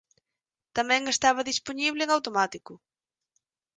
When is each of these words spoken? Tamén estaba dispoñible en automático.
Tamén 0.77 1.01
estaba 1.13 1.47
dispoñible 1.51 2.01
en 2.03 2.09
automático. 2.15 2.73